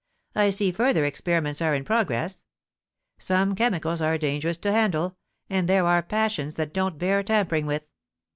[0.33, 2.43] I see further experiments are in progress.
[3.19, 5.15] Some chemicals are dangerous to handle,
[5.47, 7.83] and there are passions that don't bear tampering with.